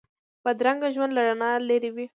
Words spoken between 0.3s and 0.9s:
بدرنګه